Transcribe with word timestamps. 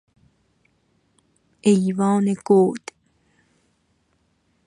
ایوان 1.67 2.25
گود 2.47 2.83